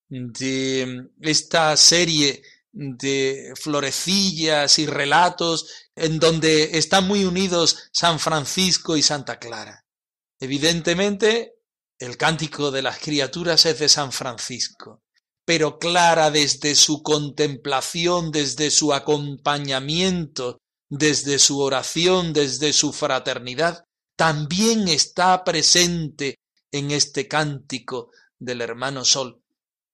de 0.09 1.11
esta 1.21 1.77
serie 1.77 2.43
de 2.77 3.55
florecillas 3.57 4.79
y 4.79 4.87
relatos 4.87 5.67
en 5.95 6.19
donde 6.19 6.77
están 6.77 7.09
muy 7.09 7.25
unidos 7.25 7.89
San 7.91 8.21
Francisco 8.21 8.99
y 8.99 9.03
Santa 9.03 9.39
Clara. 9.39 9.87
Evidentemente, 10.39 11.55
el 11.99 12.19
cántico 12.19 12.71
de 12.71 12.83
las 12.83 12.99
criaturas 12.99 13.65
es 13.65 13.79
de 13.79 13.89
San 13.89 14.13
Francisco, 14.13 15.01
pero 15.47 15.79
Clara 15.79 16.31
desde 16.31 16.75
su 16.75 17.03
contemplación, 17.03 18.31
desde 18.31 18.71
su 18.71 18.93
acompañamiento, 18.93 20.59
desde 20.91 21.39
su 21.39 21.61
oración, 21.61 22.35
desde 22.35 22.75
su 22.75 22.93
fraternidad, 22.93 23.85
también 24.17 24.87
está 24.89 25.45
presente 25.45 26.41
en 26.71 26.91
este 26.91 27.27
cántico 27.27 28.11
del 28.39 28.61
hermano 28.61 29.03
Sol, 29.07 29.41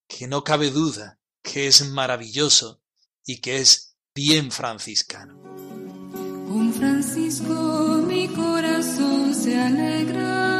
que 0.08 0.26
no 0.26 0.42
cabe 0.42 0.70
duda 0.70 1.20
que 1.42 1.66
es 1.66 1.88
maravilloso 1.90 2.80
y 3.26 3.40
que 3.40 3.58
es 3.58 3.96
bien 4.14 4.50
franciscano. 4.50 5.40
Un 6.48 6.72
Francisco 6.74 8.02
mi 8.06 8.28
corazón 8.28 9.34
se 9.34 9.58
alegra 9.58 10.51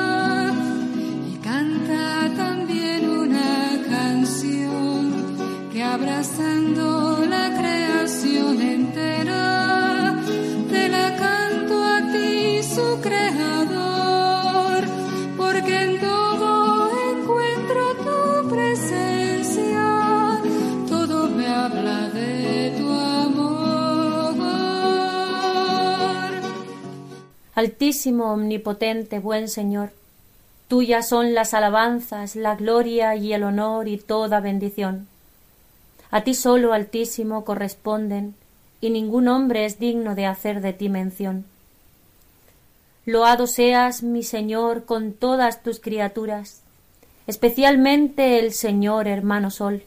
Altísimo, 27.55 28.33
omnipotente, 28.33 29.19
buen 29.19 29.47
Señor, 29.47 29.91
tuyas 30.69 31.07
son 31.07 31.35
las 31.35 31.53
alabanzas, 31.53 32.35
la 32.35 32.57
gloria 32.57 33.15
y 33.15 33.35
el 33.35 33.43
honor 33.43 33.89
y 33.89 33.99
toda 33.99 34.41
bendición. 34.41 35.07
A 36.11 36.25
ti 36.25 36.33
solo, 36.33 36.73
Altísimo, 36.73 37.45
corresponden, 37.45 38.35
y 38.81 38.89
ningún 38.89 39.29
hombre 39.29 39.67
es 39.67 39.79
digno 39.79 40.15
de 40.15 40.25
hacer 40.25 40.63
de 40.63 40.73
ti 40.73 40.89
mención. 40.89 41.45
Loado 43.05 43.47
seas, 43.47 44.03
mi 44.03 44.23
Señor, 44.23 44.87
con 44.87 45.13
todas 45.13 45.63
tus 45.63 45.79
criaturas, 45.79 46.63
especialmente 47.27 48.39
el 48.39 48.53
Señor 48.53 49.07
hermano 49.07 49.51
Sol, 49.51 49.83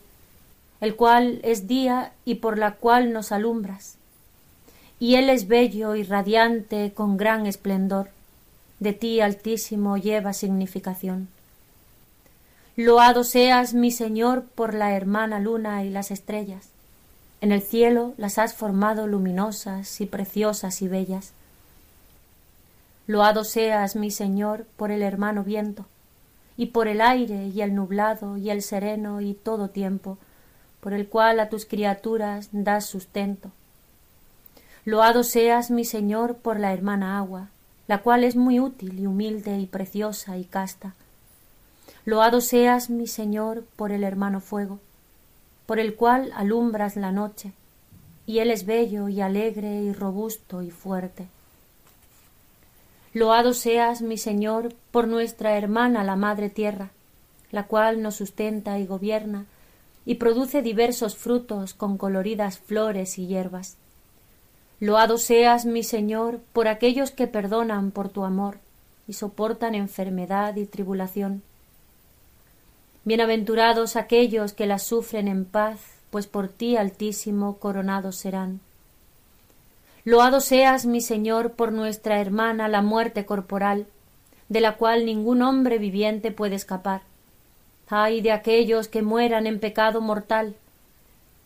el 0.82 0.96
cual 0.96 1.40
es 1.42 1.68
día 1.68 2.12
y 2.26 2.36
por 2.36 2.60
la 2.60 2.74
cual 2.74 3.12
nos 3.12 3.32
alumbras 3.32 3.98
y 5.00 5.16
él 5.16 5.30
es 5.30 5.48
bello 5.48 5.96
y 5.96 6.04
radiante 6.04 6.94
con 6.94 7.18
gran 7.18 7.46
esplendor. 7.46 8.10
De 8.80 8.94
ti, 8.94 9.22
Altísimo, 9.22 9.98
lleva 9.98 10.34
significación. 10.34 11.28
Loado 12.78 13.24
seas, 13.24 13.74
mi 13.74 13.92
Señor, 13.92 14.44
por 14.56 14.74
la 14.74 14.96
hermana 14.96 15.40
luna 15.40 15.84
y 15.84 15.90
las 15.90 16.12
estrellas. 16.12 16.70
En 17.42 17.52
el 17.52 17.62
cielo 17.62 18.14
las 18.18 18.38
has 18.38 18.54
formado 18.54 19.08
luminosas 19.08 20.02
y 20.02 20.06
preciosas 20.06 20.82
y 20.82 20.88
bellas. 20.88 21.32
Loado 23.08 23.44
seas, 23.44 23.96
mi 23.96 24.12
Señor, 24.12 24.66
por 24.78 24.92
el 24.92 25.04
hermano 25.04 25.44
viento, 25.44 25.86
y 26.58 26.68
por 26.68 26.88
el 26.88 27.02
aire 27.02 27.48
y 27.48 27.62
el 27.62 27.76
nublado 27.76 28.38
y 28.38 28.50
el 28.50 28.62
sereno 28.62 29.22
y 29.22 29.34
todo 29.34 29.70
tiempo, 29.70 30.18
por 30.80 30.94
el 30.94 31.08
cual 31.08 31.40
a 31.40 31.50
tus 31.50 31.66
criaturas 31.66 32.50
das 32.52 32.86
sustento 32.86 33.52
Loado 34.86 35.24
seas, 35.24 35.72
mi 35.72 35.84
Señor, 35.84 36.36
por 36.36 36.60
la 36.60 36.72
hermana 36.72 37.18
agua, 37.18 37.50
la 37.88 38.04
cual 38.04 38.24
es 38.24 38.36
muy 38.36 38.60
útil 38.60 39.00
y 39.00 39.08
humilde 39.08 39.58
y 39.58 39.66
preciosa 39.66 40.38
y 40.38 40.44
casta. 40.44 40.94
Loado 42.06 42.40
seas, 42.40 42.92
mi 42.92 43.08
Señor, 43.08 43.64
por 43.78 43.92
el 43.92 44.04
hermano 44.04 44.42
fuego, 44.42 44.80
por 45.66 45.80
el 45.80 45.96
cual 45.96 46.32
alumbras 46.36 46.98
la 46.98 47.12
noche, 47.12 47.52
y 48.28 48.38
él 48.38 48.52
es 48.52 48.68
bello 48.68 49.10
y 49.10 49.22
alegre 49.22 49.82
y 49.82 49.92
robusto 49.92 50.62
y 50.62 50.70
fuerte. 50.70 51.26
Loado 53.12 53.56
seas, 53.56 54.04
mi 54.04 54.20
Señor, 54.20 54.72
por 54.92 55.08
nuestra 55.08 55.58
hermana 55.58 56.04
la 56.04 56.16
Madre 56.16 56.52
Tierra, 56.52 56.92
la 57.50 57.64
cual 57.64 58.04
nos 58.04 58.18
sustenta 58.18 58.78
y 58.78 58.86
gobierna, 58.86 59.46
y 60.06 60.16
produce 60.16 60.62
diversos 60.62 61.16
frutos 61.16 61.74
con 61.74 61.98
coloridas 61.98 62.60
flores 62.60 63.18
y 63.18 63.26
hierbas. 63.26 63.78
Loado 64.86 65.18
seas, 65.18 65.66
mi 65.66 65.82
Señor, 65.82 66.42
por 66.54 66.68
aquellos 66.68 67.10
que 67.10 67.26
perdonan 67.26 67.90
por 67.90 68.10
tu 68.10 68.24
amor 68.24 68.60
y 69.08 69.14
soportan 69.14 69.74
enfermedad 69.74 70.56
y 70.58 70.68
tribulación. 70.68 71.42
Bienaventurados 73.04 73.96
aquellos 73.96 74.54
que 74.54 74.68
las 74.68 74.84
sufren 74.84 75.28
en 75.28 75.44
paz, 75.44 75.80
pues 76.12 76.28
por 76.28 76.50
ti, 76.50 76.78
Altísimo, 76.78 77.58
coronados 77.58 78.18
serán. 78.18 78.60
Loado 80.04 80.40
seas, 80.40 80.86
mi 80.86 81.02
Señor, 81.02 81.54
por 81.54 81.72
nuestra 81.72 82.22
hermana 82.22 82.68
la 82.68 82.84
muerte 82.84 83.26
corporal, 83.26 83.88
de 84.50 84.62
la 84.62 84.76
cual 84.78 85.08
ningún 85.08 85.42
hombre 85.42 85.80
viviente 85.80 86.30
puede 86.30 86.54
escapar. 86.54 87.02
Ay 87.90 88.22
de 88.22 88.32
aquellos 88.32 88.88
que 88.88 89.02
mueran 89.02 89.48
en 89.48 89.60
pecado 89.60 90.00
mortal, 90.00 90.54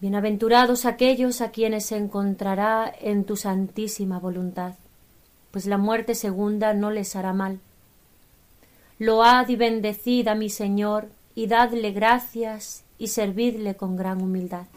Bienaventurados 0.01 0.85
aquellos 0.85 1.41
a 1.41 1.51
quienes 1.51 1.87
se 1.87 1.97
encontrará 1.97 2.89
en 3.01 3.25
tu 3.25 3.35
santísima 3.35 4.17
voluntad, 4.17 4.75
pues 5.51 5.65
la 5.65 5.77
muerte 5.77 6.15
segunda 6.15 6.73
no 6.73 6.89
les 6.89 7.17
hará 7.17 7.33
mal. 7.33 7.59
Load 8.97 9.49
y 9.49 9.57
bendecid 9.57 10.29
a 10.29 10.35
mi 10.35 10.49
Señor, 10.49 11.09
y 11.35 11.47
dadle 11.47 11.91
gracias, 11.91 12.85
y 12.97 13.07
servidle 13.07 13.75
con 13.75 13.97
gran 13.97 14.21
humildad. 14.21 14.67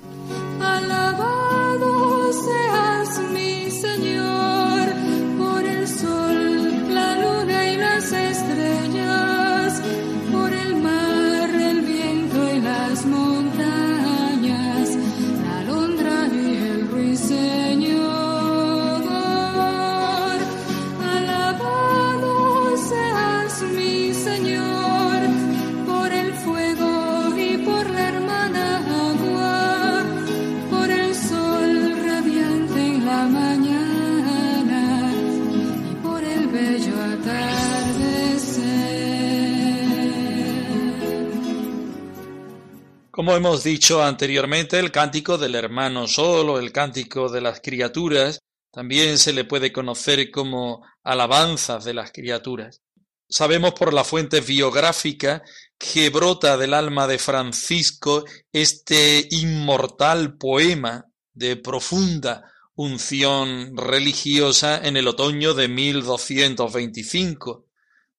Hemos 43.35 43.65
dicho 43.65 44.03
anteriormente, 44.03 44.79
el 44.79 44.93
cántico 44.93 45.39
del 45.39 45.55
hermano 45.55 46.07
Sol 46.07 46.51
o 46.51 46.59
el 46.59 46.71
cántico 46.71 47.31
de 47.31 47.41
las 47.41 47.61
criaturas 47.61 48.41
también 48.71 49.19
se 49.19 49.33
le 49.33 49.45
puede 49.45 49.73
conocer 49.73 50.31
como 50.31 50.85
alabanzas 51.03 51.85
de 51.85 51.95
las 51.95 52.13
criaturas. 52.13 52.83
Sabemos 53.27 53.73
por 53.73 53.95
la 53.95 54.05
fuente 54.05 54.43
biográfica 54.43 55.43
que 55.79 56.11
brota 56.11 56.59
del 56.59 56.75
alma 56.75 57.07
de 57.07 57.19
Francisco 57.19 58.27
este 58.53 59.27
inmortal 59.31 60.37
poema 60.37 61.07
de 61.33 61.57
profunda 61.57 62.53
unción 62.75 63.75
religiosa 63.77 64.79
en 64.87 64.99
el 64.99 65.09
otoño 65.09 65.55
de 65.55 65.69
1225, 65.69 67.65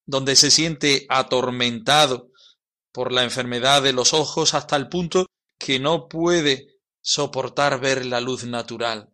donde 0.06 0.34
se 0.34 0.50
siente 0.50 1.06
atormentado 1.08 2.30
por 2.94 3.10
la 3.10 3.24
enfermedad 3.24 3.82
de 3.82 3.92
los 3.92 4.14
ojos 4.14 4.54
hasta 4.54 4.76
el 4.76 4.88
punto 4.88 5.26
que 5.58 5.80
no 5.80 6.08
puede 6.08 6.78
soportar 7.02 7.80
ver 7.80 8.06
la 8.06 8.20
luz 8.20 8.44
natural. 8.44 9.10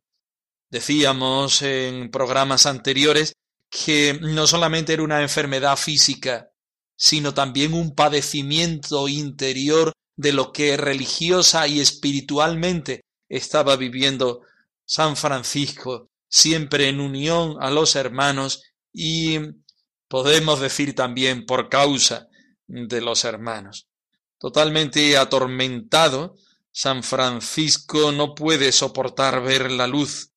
Decíamos 0.69 1.63
en 1.63 2.11
programas 2.11 2.67
anteriores 2.67 3.33
que 3.71 4.19
no 4.21 4.47
solamente 4.47 4.93
era 4.93 5.03
una 5.03 5.23
enfermedad 5.23 5.79
física, 5.79 6.51
sino 6.95 7.33
también 7.33 7.73
un 7.73 7.95
padecimiento 7.95 9.09
interior 9.09 9.95
de 10.15 10.35
lo 10.35 10.53
que 10.53 10.77
religiosa 10.77 11.67
y 11.67 11.81
espiritualmente 11.81 13.01
estaba 13.31 13.77
viviendo 13.77 14.43
San 14.85 15.17
Francisco, 15.17 16.11
siempre 16.29 16.91
en 16.91 17.01
unión 17.01 17.57
a 17.61 17.71
los 17.71 17.97
hermanos 17.97 18.63
y 18.93 19.39
podemos 20.07 20.61
decir 20.61 20.95
también 20.95 21.47
por 21.47 21.71
causa 21.71 22.30
de 22.71 23.01
los 23.01 23.25
hermanos. 23.25 23.89
Totalmente 24.39 25.17
atormentado, 25.19 26.37
San 26.73 27.03
Francisco 27.03 28.13
no 28.13 28.35
puede 28.35 28.73
soportar 28.73 29.43
ver 29.43 29.71
la 29.71 29.87
luz 29.87 30.33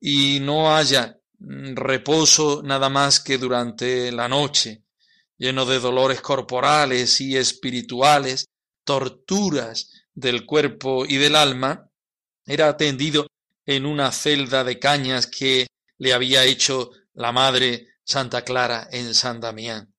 y 0.00 0.40
no 0.40 0.76
haya 0.76 1.18
reposo 1.38 2.62
nada 2.62 2.88
más 2.88 3.20
que 3.20 3.38
durante 3.38 4.10
la 4.10 4.28
noche, 4.28 4.82
lleno 5.38 5.64
de 5.64 5.78
dolores 5.78 6.20
corporales 6.20 7.20
y 7.20 7.36
espirituales, 7.36 8.46
torturas 8.84 9.90
del 10.12 10.44
cuerpo 10.44 11.06
y 11.06 11.16
del 11.16 11.36
alma, 11.36 11.90
era 12.44 12.68
atendido 12.68 13.26
en 13.64 13.86
una 13.86 14.12
celda 14.12 14.64
de 14.64 14.78
cañas 14.78 15.26
que 15.26 15.66
le 15.98 16.12
había 16.12 16.44
hecho 16.44 16.90
la 17.14 17.32
madre 17.32 17.88
Santa 18.04 18.42
Clara 18.42 18.88
en 18.90 19.14
San 19.14 19.40
Damián. 19.40 19.95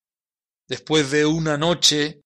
Después 0.67 1.11
de 1.11 1.25
una 1.25 1.57
noche 1.57 2.21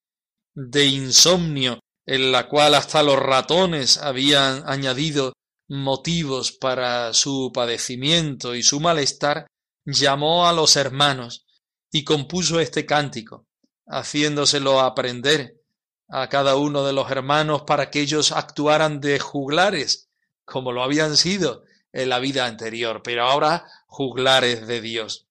de 0.54 0.86
insomnio 0.86 1.80
en 2.06 2.32
la 2.32 2.48
cual 2.50 2.76
hasta 2.76 3.04
los 3.04 3.18
ratones 3.18 3.98
habían 3.98 4.64
añadido 4.68 5.34
motivos 5.70 6.52
para 6.52 7.14
su 7.14 7.52
padecimiento 7.54 8.56
y 8.56 8.64
su 8.64 8.80
malestar, 8.80 9.48
llamó 9.86 10.48
a 10.48 10.54
los 10.54 10.76
hermanos 10.76 11.46
y 11.92 12.04
compuso 12.04 12.60
este 12.60 12.86
cántico, 12.86 13.46
haciéndoselo 13.88 14.80
aprender 14.80 15.62
a 16.10 16.28
cada 16.28 16.56
uno 16.56 16.84
de 16.84 16.94
los 16.94 17.10
hermanos 17.10 17.62
para 17.62 17.90
que 17.90 18.02
ellos 18.02 18.32
actuaran 18.32 19.00
de 19.00 19.20
juglares, 19.20 20.10
como 20.44 20.72
lo 20.72 20.84
habían 20.84 21.16
sido 21.16 21.64
en 21.94 22.10
la 22.10 22.20
vida 22.20 22.46
anterior, 22.46 23.02
pero 23.04 23.24
ahora 23.24 23.66
juglares 23.88 24.68
de 24.68 24.82
Dios. 24.82 25.28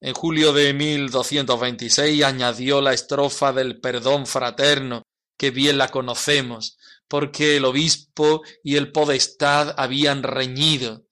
En 0.00 0.14
julio 0.14 0.52
de 0.52 0.72
1226 0.74 2.22
añadió 2.22 2.80
la 2.80 2.92
estrofa 2.92 3.52
del 3.52 3.80
perdón 3.80 4.26
fraterno, 4.26 5.02
que 5.36 5.50
bien 5.50 5.76
la 5.76 5.88
conocemos, 5.88 6.78
porque 7.08 7.56
el 7.56 7.64
obispo 7.64 8.42
y 8.62 8.76
el 8.76 8.92
podestad 8.92 9.74
habían 9.76 10.22
reñido. 10.22 11.04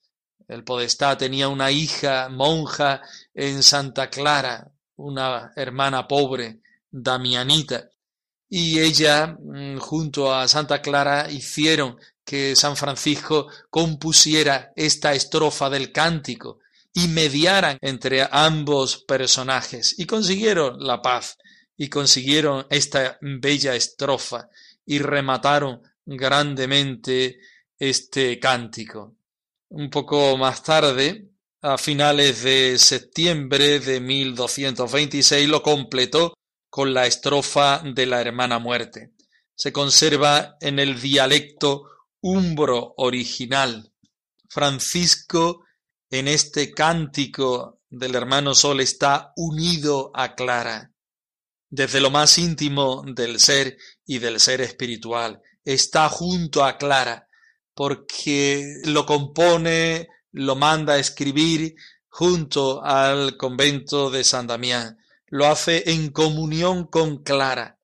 El 0.46 0.62
podestad 0.62 1.18
tenía 1.18 1.48
una 1.48 1.72
hija 1.72 2.28
monja 2.28 3.02
en 3.34 3.64
Santa 3.64 4.08
Clara, 4.08 4.70
una 4.94 5.52
hermana 5.56 6.06
pobre, 6.06 6.60
Damianita, 6.88 7.90
y 8.48 8.78
ella, 8.78 9.36
mm, 9.40 9.78
junto 9.78 10.32
a 10.32 10.46
Santa 10.46 10.80
Clara, 10.80 11.28
hicieron 11.28 11.98
que 12.24 12.54
San 12.54 12.76
Francisco 12.76 13.48
compusiera 13.68 14.72
esta 14.76 15.12
estrofa 15.14 15.68
del 15.68 15.90
cántico 15.90 16.60
y 16.96 17.08
mediaran 17.08 17.76
entre 17.82 18.26
ambos 18.30 19.04
personajes 19.04 19.94
y 19.98 20.06
consiguieron 20.06 20.78
la 20.80 21.02
paz 21.02 21.36
y 21.76 21.90
consiguieron 21.90 22.66
esta 22.70 23.18
bella 23.20 23.74
estrofa 23.74 24.48
y 24.86 24.98
remataron 24.98 25.82
grandemente 26.06 27.38
este 27.78 28.40
cántico. 28.40 29.14
Un 29.68 29.90
poco 29.90 30.38
más 30.38 30.62
tarde, 30.62 31.28
a 31.60 31.76
finales 31.76 32.42
de 32.42 32.78
septiembre 32.78 33.78
de 33.80 34.00
1226, 34.00 35.50
lo 35.50 35.62
completó 35.62 36.32
con 36.70 36.94
la 36.94 37.04
estrofa 37.06 37.82
de 37.84 38.06
la 38.06 38.22
hermana 38.22 38.58
muerte. 38.58 39.12
Se 39.54 39.70
conserva 39.70 40.56
en 40.62 40.78
el 40.78 40.98
dialecto 40.98 41.90
umbro 42.22 42.94
original. 42.96 43.92
Francisco 44.48 45.65
en 46.10 46.28
este 46.28 46.72
cántico 46.72 47.80
del 47.88 48.14
hermano 48.14 48.54
Sol 48.54 48.80
está 48.80 49.32
unido 49.36 50.10
a 50.14 50.34
Clara. 50.34 50.92
Desde 51.68 52.00
lo 52.00 52.10
más 52.10 52.38
íntimo 52.38 53.02
del 53.06 53.40
ser 53.40 53.76
y 54.04 54.18
del 54.18 54.40
ser 54.40 54.60
espiritual, 54.60 55.42
está 55.64 56.08
junto 56.08 56.64
a 56.64 56.78
Clara, 56.78 57.28
porque 57.74 58.80
lo 58.84 59.04
compone, 59.04 60.08
lo 60.32 60.56
manda 60.56 60.94
a 60.94 60.98
escribir 60.98 61.74
junto 62.08 62.82
al 62.84 63.36
convento 63.36 64.10
de 64.10 64.24
San 64.24 64.46
Damián 64.46 64.98
lo 65.28 65.46
hace 65.46 65.90
en 65.90 66.10
comunión 66.10 66.86
con 66.86 67.22
Clara, 67.22 67.78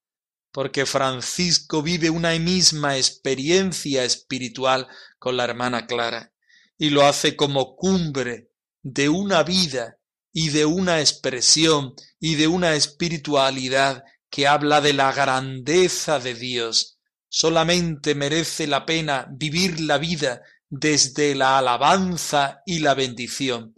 porque 0.51 0.85
Francisco 0.85 1.81
vive 1.81 2.09
una 2.09 2.31
misma 2.39 2.97
experiencia 2.97 4.03
espiritual 4.03 4.87
con 5.19 5.37
la 5.37 5.43
hermana 5.43 5.85
Clara, 5.85 6.32
y 6.77 6.89
lo 6.89 7.05
hace 7.05 7.35
como 7.35 7.75
cumbre 7.75 8.49
de 8.81 9.09
una 9.09 9.43
vida 9.43 9.97
y 10.31 10.49
de 10.49 10.65
una 10.65 10.99
expresión 10.99 11.93
y 12.19 12.35
de 12.35 12.47
una 12.47 12.75
espiritualidad 12.75 14.03
que 14.29 14.47
habla 14.47 14.81
de 14.81 14.93
la 14.93 15.11
grandeza 15.11 16.19
de 16.19 16.33
Dios. 16.33 16.99
Solamente 17.29 18.15
merece 18.15 18.67
la 18.67 18.85
pena 18.85 19.27
vivir 19.31 19.79
la 19.79 19.97
vida 19.97 20.41
desde 20.69 21.35
la 21.35 21.59
alabanza 21.59 22.61
y 22.65 22.79
la 22.79 22.93
bendición 22.95 23.75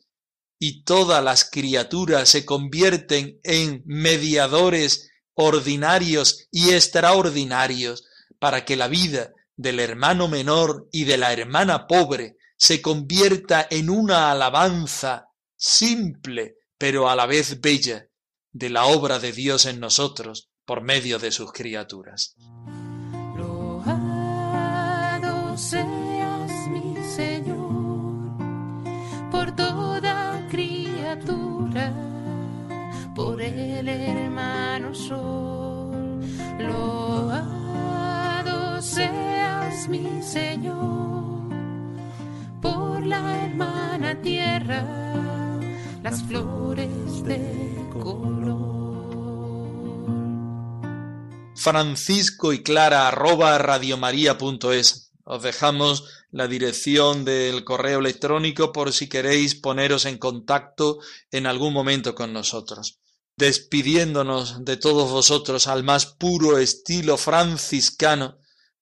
y 0.60 0.84
todas 0.84 1.24
las 1.24 1.50
criaturas 1.50 2.30
se 2.30 2.46
convierten 2.46 3.40
en 3.44 3.84
mediadores 3.86 5.12
ordinarios 5.34 6.48
y 6.52 6.72
extraordinarios 6.72 8.06
para 8.40 8.66
que 8.66 8.76
la 8.76 8.88
vida 8.88 9.34
del 9.58 9.80
hermano 9.80 10.28
menor 10.28 10.88
y 10.92 11.04
de 11.04 11.18
la 11.18 11.34
hermana 11.34 11.88
pobre 11.88 12.35
se 12.58 12.82
convierta 12.82 13.68
en 13.70 13.90
una 13.90 14.32
alabanza 14.32 15.30
simple, 15.56 16.56
pero 16.78 17.10
a 17.10 17.16
la 17.16 17.26
vez 17.26 17.62
bella, 17.62 18.08
de 18.52 18.70
la 18.70 18.86
obra 18.86 19.20
de 19.20 19.32
Dios 19.32 19.66
en 19.66 19.80
nosotros 19.80 20.50
por 20.66 20.82
medio 20.82 21.20
de 21.20 21.32
sus 21.32 21.52
criaturas. 21.52 22.36
seas 25.58 26.52
mi 26.68 26.96
Señor 27.16 28.38
por 29.32 29.56
por 33.16 33.42
el 33.42 33.88
hermano 33.88 34.94
sol. 34.94 36.20
Loado 36.60 37.62
seas 38.82 39.88
mi 39.88 40.22
Señor, 40.22 41.05
la 43.06 43.46
hermana 43.46 44.22
tierra, 44.22 44.84
las 46.02 46.24
flores 46.24 47.24
de 47.24 47.40
color. 47.94 48.46
Francisco 51.56 52.54
y 52.54 52.64
Clara 52.64 53.08
arroba 53.08 53.58
radiomaria.es. 53.58 55.12
Os 55.24 55.42
dejamos 55.42 56.04
la 56.32 56.48
dirección 56.48 57.26
del 57.26 57.64
correo 57.64 58.00
electrónico 58.00 58.72
por 58.72 58.94
si 58.94 59.08
queréis 59.08 59.56
poneros 59.56 60.06
en 60.06 60.18
contacto 60.18 61.00
en 61.32 61.48
algún 61.48 61.74
momento 61.74 62.14
con 62.14 62.34
nosotros. 62.34 63.00
Despidiéndonos 63.38 64.64
de 64.64 64.78
todos 64.78 65.12
vosotros 65.12 65.68
al 65.68 65.84
más 65.84 66.06
puro 66.06 66.58
estilo 66.58 67.18
franciscano, 67.18 68.38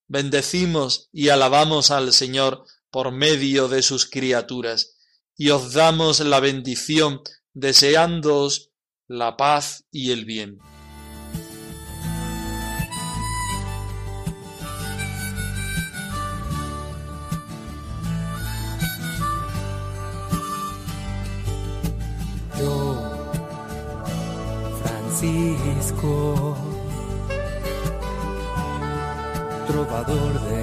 bendecimos 0.08 1.10
y 1.14 1.30
alabamos 1.30 1.92
al 1.92 2.12
Señor 2.14 2.66
por 2.94 3.12
medio 3.12 3.68
de 3.70 3.82
sus 3.82 4.08
criaturas, 4.08 5.00
y 5.36 5.50
os 5.50 5.74
damos 5.74 6.20
la 6.20 6.40
bendición 6.40 7.22
deseándoos 7.56 8.70
la 9.08 9.36
paz 9.36 9.86
y 9.92 10.12
el 10.12 10.26
bien. 10.26 10.60
Francisco, 24.84 26.56
trovador 29.68 30.42
de 30.42 30.63